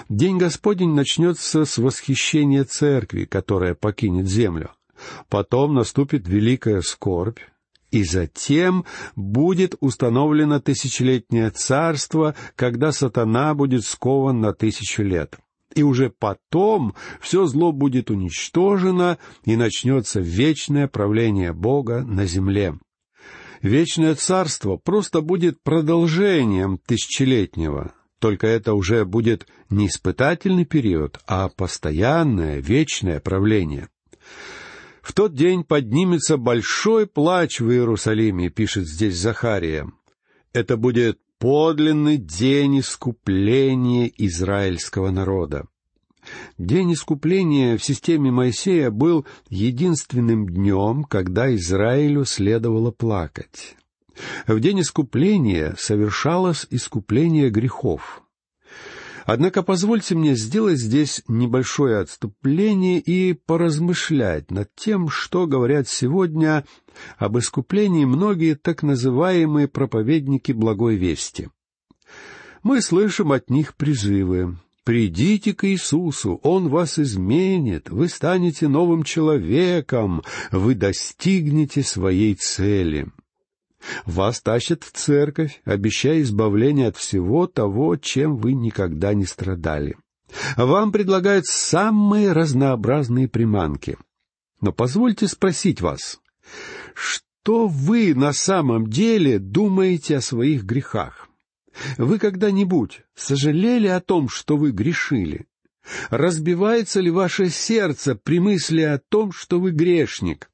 День 0.09 0.39
Господень 0.39 0.95
начнется 0.95 1.65
с 1.65 1.77
восхищения 1.77 2.63
церкви, 2.63 3.25
которая 3.25 3.75
покинет 3.75 4.27
землю. 4.27 4.71
Потом 5.29 5.75
наступит 5.75 6.27
великая 6.27 6.81
скорбь, 6.81 7.39
И 7.93 8.03
затем 8.03 8.85
будет 9.15 9.75
установлено 9.79 10.59
тысячелетнее 10.59 11.51
царство, 11.51 12.33
когда 12.55 12.91
сатана 12.91 13.53
будет 13.53 13.85
скован 13.85 14.41
на 14.41 14.51
тысячу 14.51 15.03
лет. 15.03 15.37
И 15.75 15.83
уже 15.83 16.09
потом 16.09 16.95
все 17.21 17.45
зло 17.45 17.71
будет 17.71 18.09
уничтожено, 18.09 19.19
и 19.45 19.55
начнется 19.55 20.21
вечное 20.21 20.87
правление 20.87 21.53
Бога 21.53 22.01
на 22.01 22.25
земле. 22.25 22.79
Вечное 23.61 24.15
царство 24.15 24.77
просто 24.77 25.21
будет 25.21 25.61
продолжением 25.61 26.79
тысячелетнего, 26.79 27.93
только 28.17 28.47
это 28.47 28.73
уже 28.73 29.05
будет 29.05 29.45
не 29.69 29.85
испытательный 29.85 30.65
период, 30.65 31.19
а 31.27 31.47
постоянное, 31.47 32.59
вечное 32.59 33.19
правление. 33.19 33.89
В 35.03 35.11
тот 35.11 35.35
день 35.35 35.65
поднимется 35.65 36.37
большой 36.37 37.07
плач 37.07 37.59
в 37.59 37.69
Иерусалиме, 37.69 38.49
пишет 38.49 38.87
здесь 38.87 39.17
Захария. 39.17 39.91
Это 40.53 40.77
будет 40.77 41.19
подлинный 41.39 42.15
день 42.15 42.79
искупления 42.79 44.09
израильского 44.17 45.11
народа. 45.11 45.67
День 46.57 46.93
искупления 46.93 47.77
в 47.77 47.83
системе 47.83 48.31
Моисея 48.31 48.91
был 48.91 49.25
единственным 49.49 50.47
днем, 50.47 51.03
когда 51.03 51.53
Израилю 51.53 52.23
следовало 52.23 52.91
плакать. 52.91 53.75
В 54.47 54.57
день 54.61 54.79
искупления 54.79 55.75
совершалось 55.77 56.65
искупление 56.69 57.49
грехов. 57.49 58.22
Однако 59.25 59.63
позвольте 59.63 60.15
мне 60.15 60.35
сделать 60.35 60.79
здесь 60.79 61.23
небольшое 61.27 61.99
отступление 61.99 62.99
и 62.99 63.33
поразмышлять 63.33 64.51
над 64.51 64.69
тем, 64.75 65.09
что 65.09 65.47
говорят 65.47 65.87
сегодня 65.87 66.65
об 67.17 67.37
искуплении 67.37 68.05
многие 68.05 68.55
так 68.55 68.83
называемые 68.83 69.67
проповедники 69.67 70.51
благой 70.51 70.95
вести. 70.95 71.49
Мы 72.63 72.81
слышим 72.81 73.31
от 73.31 73.49
них 73.49 73.75
призывы 73.75 74.57
«Придите 74.83 75.53
к 75.53 75.65
Иисусу, 75.65 76.41
Он 76.43 76.67
вас 76.67 76.99
изменит, 76.99 77.89
вы 77.89 78.09
станете 78.09 78.67
новым 78.67 79.03
человеком, 79.03 80.23
вы 80.51 80.75
достигнете 80.75 81.83
своей 81.83 82.35
цели». 82.35 83.07
Вас 84.05 84.41
тащат 84.41 84.83
в 84.83 84.91
церковь, 84.91 85.61
обещая 85.65 86.21
избавление 86.21 86.87
от 86.87 86.97
всего 86.97 87.47
того, 87.47 87.95
чем 87.95 88.37
вы 88.37 88.53
никогда 88.53 89.13
не 89.13 89.25
страдали. 89.25 89.97
Вам 90.57 90.91
предлагают 90.91 91.45
самые 91.45 92.31
разнообразные 92.31 93.27
приманки. 93.27 93.97
Но 94.61 94.71
позвольте 94.71 95.27
спросить 95.27 95.81
вас, 95.81 96.21
что 96.93 97.67
вы 97.67 98.15
на 98.15 98.33
самом 98.33 98.87
деле 98.87 99.39
думаете 99.39 100.17
о 100.17 100.21
своих 100.21 100.63
грехах? 100.63 101.27
Вы 101.97 102.19
когда-нибудь 102.19 103.01
сожалели 103.15 103.87
о 103.87 103.99
том, 103.99 104.29
что 104.29 104.57
вы 104.57 104.71
грешили? 104.71 105.47
Разбивается 106.09 107.01
ли 107.01 107.11
ваше 107.11 107.49
сердце 107.49 108.15
при 108.15 108.39
мысли 108.39 108.81
о 108.81 108.99
том, 108.99 109.31
что 109.31 109.59
вы 109.59 109.71
грешник? 109.71 110.49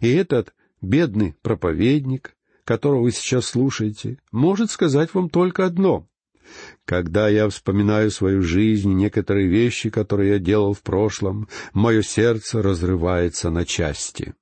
И 0.00 0.08
этот 0.08 0.54
бедный 0.80 1.34
проповедник, 1.42 2.34
которого 2.68 3.04
вы 3.04 3.12
сейчас 3.12 3.46
слушаете, 3.46 4.18
может 4.30 4.70
сказать 4.70 5.14
вам 5.14 5.30
только 5.30 5.64
одно. 5.64 6.06
Когда 6.84 7.26
я 7.26 7.48
вспоминаю 7.48 8.10
свою 8.10 8.42
жизнь 8.42 8.92
некоторые 8.92 9.48
вещи, 9.48 9.88
которые 9.88 10.32
я 10.32 10.38
делал 10.38 10.74
в 10.74 10.82
прошлом, 10.82 11.48
мое 11.72 12.02
сердце 12.02 12.60
разрывается 12.60 13.48
на 13.48 13.64
части. 13.64 14.34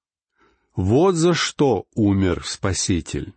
Вот 0.74 1.14
за 1.14 1.34
что 1.34 1.86
умер 1.94 2.42
Спаситель. 2.44 3.32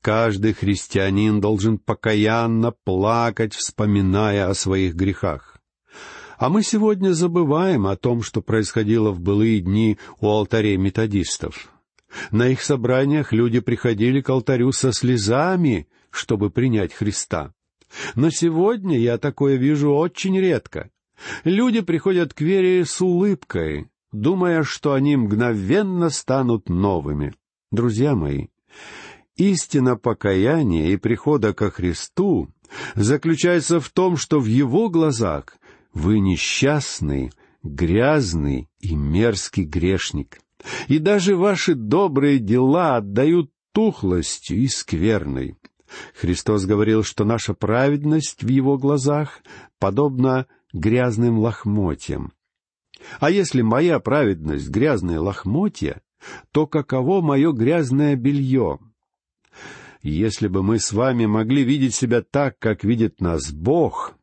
Каждый 0.00 0.54
христианин 0.54 1.38
должен 1.42 1.76
покаянно 1.76 2.72
плакать, 2.72 3.52
вспоминая 3.52 4.48
о 4.48 4.54
своих 4.54 4.94
грехах. 4.94 5.58
А 6.38 6.48
мы 6.48 6.62
сегодня 6.62 7.12
забываем 7.12 7.86
о 7.86 7.96
том, 7.96 8.22
что 8.22 8.40
происходило 8.40 9.10
в 9.10 9.20
былые 9.20 9.60
дни 9.60 9.98
у 10.20 10.28
алтарей 10.28 10.78
методистов. 10.78 11.70
На 12.30 12.48
их 12.48 12.62
собраниях 12.62 13.32
люди 13.32 13.60
приходили 13.60 14.20
к 14.20 14.30
алтарю 14.30 14.72
со 14.72 14.92
слезами, 14.92 15.88
чтобы 16.10 16.50
принять 16.50 16.92
Христа. 16.92 17.52
Но 18.14 18.30
сегодня 18.30 18.98
я 18.98 19.18
такое 19.18 19.56
вижу 19.56 19.92
очень 19.92 20.38
редко. 20.38 20.90
Люди 21.44 21.80
приходят 21.80 22.34
к 22.34 22.40
вере 22.40 22.84
с 22.84 23.00
улыбкой, 23.00 23.88
думая, 24.12 24.62
что 24.62 24.92
они 24.92 25.16
мгновенно 25.16 26.10
станут 26.10 26.68
новыми. 26.68 27.34
Друзья 27.70 28.14
мои, 28.14 28.48
истина 29.36 29.96
покаяния 29.96 30.88
и 30.88 30.96
прихода 30.96 31.54
ко 31.54 31.70
Христу 31.70 32.48
заключается 32.94 33.80
в 33.80 33.88
том, 33.90 34.16
что 34.16 34.40
в 34.40 34.46
Его 34.46 34.90
глазах 34.90 35.56
вы 35.92 36.18
несчастный, 36.20 37.32
грязный 37.62 38.68
и 38.80 38.94
мерзкий 38.94 39.64
грешник 39.64 40.38
и 40.88 40.98
даже 40.98 41.36
ваши 41.36 41.74
добрые 41.74 42.38
дела 42.38 42.96
отдают 42.96 43.50
тухлостью 43.72 44.58
и 44.58 44.68
скверной. 44.68 45.56
Христос 46.18 46.64
говорил, 46.64 47.02
что 47.04 47.24
наша 47.24 47.54
праведность 47.54 48.42
в 48.42 48.48
Его 48.48 48.76
глазах 48.76 49.42
подобна 49.78 50.46
грязным 50.72 51.38
лохмотьям. 51.38 52.32
А 53.20 53.30
если 53.30 53.62
моя 53.62 54.00
праведность— 54.00 54.68
грязные 54.70 55.18
лохмотья, 55.18 56.00
то 56.50 56.66
каково 56.66 57.20
мое 57.20 57.52
грязное 57.52 58.16
белье? 58.16 58.78
Если 60.02 60.48
бы 60.48 60.62
мы 60.62 60.78
с 60.78 60.92
вами 60.92 61.26
могли 61.26 61.62
видеть 61.62 61.94
себя 61.94 62.22
так, 62.22 62.58
как 62.58 62.84
видит 62.84 63.20
нас 63.20 63.52
Бог, 63.52 64.14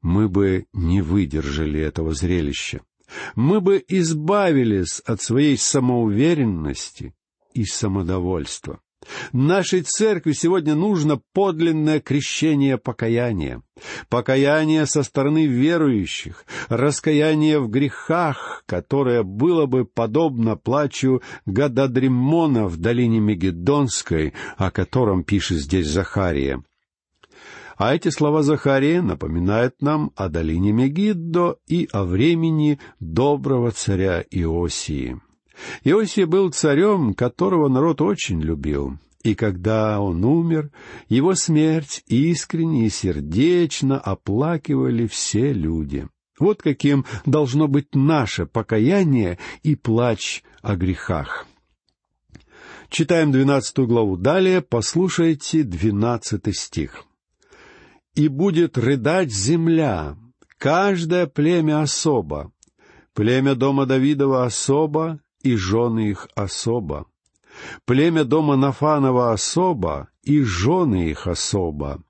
мы 0.00 0.28
бы 0.28 0.66
не 0.72 1.02
выдержали 1.02 1.80
этого 1.80 2.14
зрелища 2.14 2.80
мы 3.34 3.60
бы 3.60 3.82
избавились 3.88 5.00
от 5.00 5.20
своей 5.20 5.56
самоуверенности 5.56 7.14
и 7.54 7.64
самодовольства. 7.64 8.80
Нашей 9.32 9.82
церкви 9.82 10.32
сегодня 10.32 10.74
нужно 10.74 11.20
подлинное 11.32 12.00
крещение 12.00 12.78
покаяния. 12.78 13.62
Покаяние 14.08 14.86
со 14.86 15.02
стороны 15.02 15.46
верующих, 15.46 16.44
раскаяние 16.68 17.58
в 17.58 17.68
грехах, 17.68 18.62
которое 18.66 19.22
было 19.22 19.66
бы 19.66 19.84
подобно 19.84 20.56
плачу 20.56 21.22
Гададримона 21.46 22.66
в 22.66 22.76
долине 22.76 23.20
Мегедонской, 23.20 24.34
о 24.56 24.70
котором 24.70 25.24
пишет 25.24 25.58
здесь 25.58 25.88
Захария. 25.88 26.62
А 27.84 27.96
эти 27.96 28.10
слова 28.10 28.44
Захария 28.44 29.02
напоминают 29.02 29.82
нам 29.82 30.12
о 30.14 30.28
долине 30.28 30.70
Мегиддо 30.70 31.56
и 31.66 31.88
о 31.90 32.04
времени 32.04 32.78
доброго 33.00 33.72
царя 33.72 34.24
Иосии. 34.30 35.20
Иосия 35.82 36.28
был 36.28 36.52
царем, 36.52 37.12
которого 37.12 37.68
народ 37.68 38.00
очень 38.00 38.40
любил. 38.40 38.98
И 39.24 39.34
когда 39.34 40.00
он 40.00 40.24
умер, 40.24 40.70
его 41.08 41.34
смерть 41.34 42.04
искренне 42.06 42.86
и 42.86 42.88
сердечно 42.88 43.98
оплакивали 43.98 45.08
все 45.08 45.52
люди. 45.52 46.06
Вот 46.38 46.62
каким 46.62 47.04
должно 47.26 47.66
быть 47.66 47.96
наше 47.96 48.46
покаяние 48.46 49.40
и 49.64 49.74
плач 49.74 50.44
о 50.60 50.76
грехах. 50.76 51.48
Читаем 52.90 53.32
двенадцатую 53.32 53.88
главу. 53.88 54.16
Далее 54.16 54.60
послушайте 54.60 55.64
двенадцатый 55.64 56.54
стих 56.54 57.06
и 58.14 58.28
будет 58.28 58.76
рыдать 58.78 59.32
земля, 59.32 60.16
каждое 60.58 61.26
племя 61.26 61.82
особо, 61.82 62.52
племя 63.14 63.54
дома 63.54 63.86
Давидова 63.86 64.44
особо 64.44 65.20
и 65.42 65.56
жены 65.56 66.10
их 66.10 66.28
особо, 66.34 67.06
племя 67.84 68.24
дома 68.24 68.56
Нафанова 68.56 69.32
особо 69.32 70.08
и 70.22 70.42
жены 70.42 71.10
их 71.10 71.26
особо. 71.26 72.02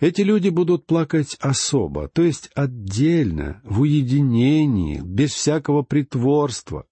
Эти 0.00 0.22
люди 0.22 0.48
будут 0.48 0.86
плакать 0.86 1.36
особо, 1.40 2.08
то 2.08 2.22
есть 2.22 2.50
отдельно, 2.56 3.60
в 3.62 3.82
уединении, 3.82 5.00
без 5.00 5.30
всякого 5.30 5.82
притворства, 5.82 6.86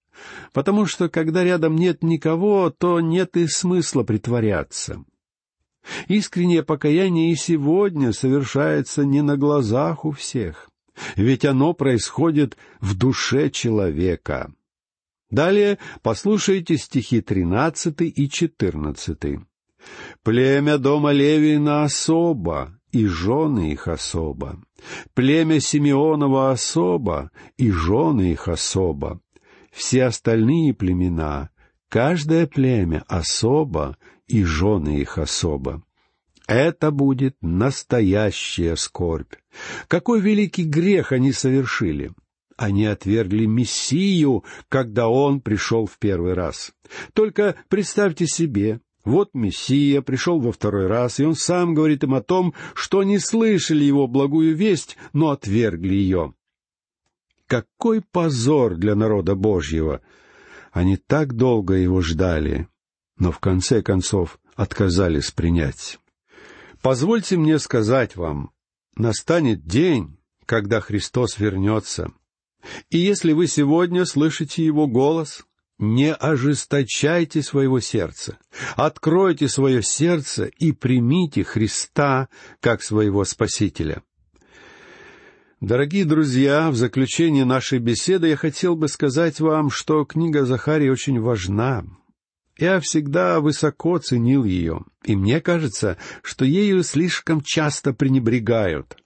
потому 0.53 0.85
что 0.85 1.09
когда 1.09 1.43
рядом 1.43 1.75
нет 1.75 2.03
никого, 2.03 2.69
то 2.69 3.01
нет 3.01 3.35
и 3.35 3.47
смысла 3.47 4.03
притворяться. 4.03 5.03
Искреннее 6.07 6.63
покаяние 6.63 7.31
и 7.31 7.35
сегодня 7.35 8.13
совершается 8.13 9.05
не 9.05 9.21
на 9.21 9.37
глазах 9.37 10.05
у 10.05 10.11
всех, 10.11 10.69
ведь 11.15 11.45
оно 11.45 11.73
происходит 11.73 12.57
в 12.79 12.97
душе 12.97 13.49
человека. 13.49 14.53
Далее 15.29 15.79
послушайте 16.01 16.77
стихи 16.77 17.21
тринадцатый 17.21 18.09
и 18.09 18.29
четырнадцатый. 18.29 19.39
«Племя 20.23 20.77
дома 20.77 21.11
Левина 21.11 21.83
особо, 21.83 22.77
и 22.91 23.07
жены 23.07 23.71
их 23.71 23.87
особо. 23.87 24.61
Племя 25.13 25.59
Симеонова 25.59 26.51
особо, 26.51 27.31
и 27.57 27.71
жены 27.71 28.33
их 28.33 28.47
особо. 28.47 29.21
Все 29.71 30.03
остальные 30.03 30.73
племена 30.73 31.49
каждое 31.91 32.47
племя 32.47 33.03
особо 33.07 33.97
и 34.31 34.45
жены 34.45 35.01
их 35.01 35.17
особо. 35.17 35.83
Это 36.47 36.91
будет 36.91 37.35
настоящая 37.41 38.75
скорбь. 38.75 39.33
Какой 39.87 40.21
великий 40.21 40.63
грех 40.63 41.11
они 41.11 41.33
совершили! 41.33 42.11
Они 42.57 42.85
отвергли 42.85 43.45
Мессию, 43.45 44.43
когда 44.69 45.09
Он 45.09 45.41
пришел 45.41 45.85
в 45.85 45.97
первый 45.97 46.33
раз. 46.33 46.71
Только 47.13 47.55
представьте 47.69 48.27
себе, 48.27 48.81
вот 49.03 49.31
Мессия 49.33 50.01
пришел 50.01 50.39
во 50.39 50.51
второй 50.51 50.87
раз, 50.87 51.19
и 51.19 51.25
Он 51.25 51.35
сам 51.35 51.73
говорит 51.73 52.03
им 52.03 52.13
о 52.13 52.21
том, 52.21 52.53
что 52.73 53.03
не 53.03 53.19
слышали 53.19 53.83
Его 53.83 54.07
благую 54.07 54.55
весть, 54.55 54.97
но 55.11 55.31
отвергли 55.31 55.95
ее. 55.95 56.33
Какой 57.47 58.01
позор 58.01 58.75
для 58.75 58.95
народа 58.95 59.35
Божьего! 59.35 60.01
Они 60.71 60.95
так 60.95 61.33
долго 61.33 61.73
его 61.73 62.01
ждали, 62.01 62.69
но 63.21 63.31
в 63.31 63.37
конце 63.37 63.83
концов 63.83 64.39
отказались 64.55 65.29
принять. 65.29 65.99
Позвольте 66.81 67.37
мне 67.37 67.59
сказать 67.59 68.15
вам, 68.15 68.49
настанет 68.95 69.63
день, 69.63 70.17
когда 70.47 70.81
Христос 70.81 71.37
вернется. 71.37 72.11
И 72.89 72.97
если 72.97 73.33
вы 73.33 73.45
сегодня 73.45 74.05
слышите 74.05 74.65
Его 74.65 74.87
голос, 74.87 75.45
не 75.77 76.11
ожесточайте 76.11 77.43
своего 77.43 77.79
сердца, 77.79 78.39
откройте 78.75 79.47
свое 79.49 79.83
сердце 79.83 80.45
и 80.45 80.71
примите 80.71 81.43
Христа 81.43 82.27
как 82.59 82.81
своего 82.81 83.23
Спасителя. 83.23 84.01
Дорогие 85.59 86.05
друзья, 86.05 86.71
в 86.71 86.75
заключение 86.75 87.45
нашей 87.45 87.77
беседы 87.77 88.29
я 88.29 88.35
хотел 88.35 88.75
бы 88.75 88.87
сказать 88.87 89.39
вам, 89.39 89.69
что 89.69 90.05
книга 90.05 90.43
Захарии 90.43 90.89
очень 90.89 91.21
важна. 91.21 91.85
Я 92.61 92.79
всегда 92.79 93.39
высоко 93.39 93.97
ценил 93.97 94.43
ее, 94.43 94.81
и 95.03 95.15
мне 95.15 95.41
кажется, 95.41 95.97
что 96.21 96.45
ею 96.45 96.83
слишком 96.83 97.41
часто 97.41 97.91
пренебрегают. 97.91 98.97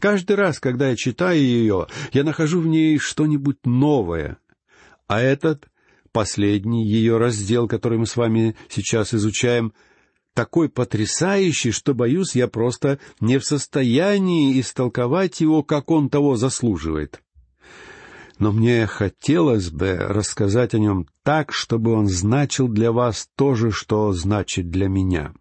Каждый 0.00 0.34
раз, 0.34 0.58
когда 0.58 0.90
я 0.90 0.96
читаю 0.96 1.38
ее, 1.40 1.86
я 2.12 2.24
нахожу 2.24 2.60
в 2.60 2.66
ней 2.66 2.98
что-нибудь 2.98 3.58
новое. 3.64 4.38
А 5.06 5.20
этот, 5.20 5.68
последний 6.10 6.84
ее 6.84 7.18
раздел, 7.18 7.68
который 7.68 7.96
мы 7.96 8.06
с 8.06 8.16
вами 8.16 8.56
сейчас 8.68 9.14
изучаем, 9.14 9.72
такой 10.34 10.68
потрясающий, 10.68 11.70
что, 11.70 11.94
боюсь, 11.94 12.34
я 12.34 12.48
просто 12.48 12.98
не 13.20 13.38
в 13.38 13.44
состоянии 13.44 14.60
истолковать 14.60 15.40
его, 15.40 15.62
как 15.62 15.92
он 15.92 16.10
того 16.10 16.34
заслуживает. 16.34 17.22
Но 18.40 18.52
мне 18.52 18.86
хотелось 18.86 19.70
бы 19.70 19.96
рассказать 19.96 20.72
о 20.74 20.78
нем 20.78 21.06
так, 21.22 21.52
чтобы 21.52 21.92
он 21.92 22.08
значил 22.08 22.68
для 22.68 22.90
вас 22.90 23.28
то 23.36 23.54
же, 23.54 23.70
что 23.70 24.12
значит 24.12 24.70
для 24.70 24.88
меня. 24.88 25.34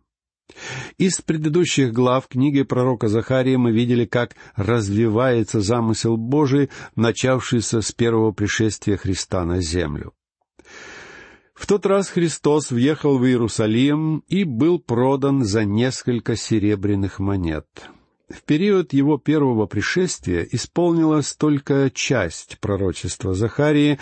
Из 0.98 1.22
предыдущих 1.22 1.94
глав 1.94 2.28
книги 2.28 2.64
пророка 2.64 3.08
Захария 3.08 3.58
мы 3.58 3.72
видели, 3.72 4.04
как 4.04 4.36
развивается 4.58 5.62
замысел 5.62 6.18
Божий, 6.18 6.70
начавшийся 6.98 7.82
с 7.82 7.94
первого 7.94 8.34
пришествия 8.34 8.98
Христа 8.98 9.46
на 9.46 9.62
землю. 9.62 10.12
В 11.54 11.68
тот 11.68 11.86
раз 11.86 12.10
Христос 12.10 12.70
въехал 12.70 13.18
в 13.18 13.26
Иерусалим 13.26 14.24
и 14.28 14.44
был 14.44 14.78
продан 14.78 15.46
за 15.46 15.64
несколько 15.64 16.36
серебряных 16.36 17.20
монет. 17.20 17.68
В 18.30 18.44
период 18.44 18.94
его 18.94 19.18
первого 19.18 19.66
пришествия 19.66 20.48
исполнилась 20.52 21.34
только 21.34 21.90
часть 21.90 22.60
пророчества 22.60 23.34
Захарии, 23.34 24.00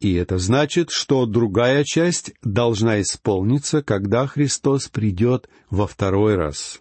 и 0.00 0.14
это 0.14 0.38
значит, 0.38 0.90
что 0.90 1.26
другая 1.26 1.84
часть 1.84 2.32
должна 2.42 3.00
исполниться, 3.00 3.82
когда 3.82 4.26
Христос 4.26 4.88
придет 4.88 5.48
во 5.70 5.86
второй 5.86 6.34
раз. 6.34 6.80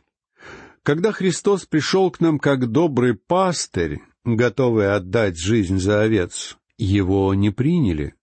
Когда 0.82 1.12
Христос 1.12 1.66
пришел 1.66 2.10
к 2.10 2.20
нам 2.20 2.40
как 2.40 2.72
добрый 2.72 3.14
пастырь, 3.14 4.00
готовый 4.26 4.94
отдать 4.96 5.38
жизнь 5.38 5.78
за 5.80 6.02
овец, 6.02 6.58
его 6.78 7.34
не 7.36 7.52
приняли 7.52 8.16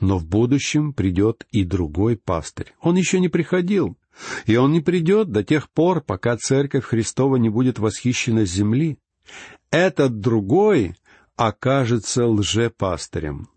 но 0.00 0.18
в 0.18 0.26
будущем 0.26 0.92
придет 0.92 1.46
и 1.50 1.64
другой 1.64 2.16
пастырь. 2.16 2.74
Он 2.80 2.96
еще 2.96 3.20
не 3.20 3.28
приходил, 3.28 3.96
и 4.46 4.56
он 4.56 4.72
не 4.72 4.80
придет 4.80 5.30
до 5.30 5.42
тех 5.42 5.70
пор, 5.70 6.00
пока 6.00 6.36
Церковь 6.36 6.84
Христова 6.84 7.36
не 7.36 7.48
будет 7.48 7.78
восхищена 7.78 8.44
земли. 8.44 8.98
Этот 9.70 10.20
другой 10.20 10.96
окажется 11.36 12.26
лжепастырем. 12.26 13.48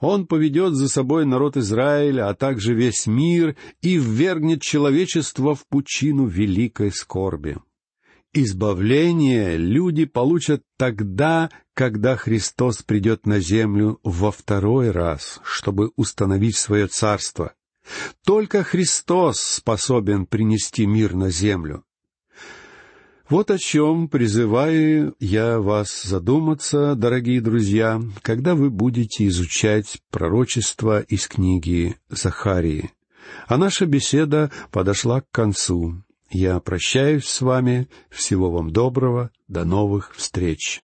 Он 0.00 0.26
поведет 0.26 0.74
за 0.74 0.88
собой 0.88 1.26
народ 1.26 1.56
Израиля, 1.56 2.28
а 2.28 2.34
также 2.34 2.74
весь 2.74 3.06
мир, 3.06 3.54
и 3.82 3.98
ввергнет 3.98 4.62
человечество 4.62 5.54
в 5.54 5.66
пучину 5.66 6.26
великой 6.26 6.90
скорби. 6.90 7.58
Избавление 8.32 9.56
люди 9.56 10.04
получат 10.04 10.62
тогда, 10.76 11.50
когда 11.74 12.16
Христос 12.16 12.82
придет 12.82 13.26
на 13.26 13.40
землю 13.40 14.00
во 14.02 14.30
второй 14.30 14.90
раз, 14.90 15.40
чтобы 15.42 15.92
установить 15.96 16.56
свое 16.56 16.86
царство. 16.86 17.54
Только 18.24 18.64
Христос 18.64 19.40
способен 19.40 20.26
принести 20.26 20.86
мир 20.86 21.14
на 21.14 21.30
землю. 21.30 21.84
Вот 23.28 23.50
о 23.50 23.58
чем 23.58 24.08
призываю 24.08 25.14
я 25.20 25.58
вас 25.58 26.02
задуматься, 26.02 26.94
дорогие 26.94 27.42
друзья, 27.42 28.00
когда 28.22 28.54
вы 28.54 28.70
будете 28.70 29.26
изучать 29.26 29.98
пророчество 30.10 31.00
из 31.02 31.28
книги 31.28 31.96
Захарии. 32.08 32.90
А 33.46 33.58
наша 33.58 33.84
беседа 33.84 34.50
подошла 34.70 35.20
к 35.20 35.30
концу. 35.30 36.02
Я 36.30 36.60
прощаюсь 36.60 37.26
с 37.26 37.40
вами. 37.40 37.88
Всего 38.10 38.50
вам 38.50 38.70
доброго. 38.70 39.30
До 39.46 39.64
новых 39.64 40.14
встреч. 40.14 40.76